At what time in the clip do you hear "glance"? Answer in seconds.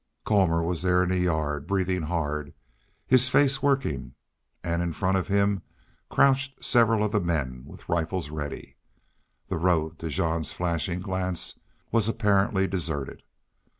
11.01-11.59